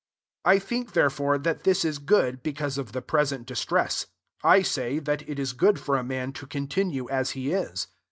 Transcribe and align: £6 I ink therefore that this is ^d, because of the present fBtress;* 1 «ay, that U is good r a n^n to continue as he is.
£6 0.47 0.71
I 0.73 0.75
ink 0.75 0.93
therefore 0.93 1.37
that 1.37 1.63
this 1.63 1.85
is 1.85 1.99
^d, 1.99 2.41
because 2.41 2.79
of 2.79 2.91
the 2.91 3.03
present 3.03 3.45
fBtress;* 3.47 4.07
1 4.41 4.63
«ay, 4.65 4.97
that 5.03 5.27
U 5.29 5.35
is 5.37 5.53
good 5.53 5.79
r 5.87 5.95
a 5.97 6.01
n^n 6.03 6.33
to 6.33 6.47
continue 6.47 7.07
as 7.11 7.29
he 7.37 7.51
is. 7.51 7.85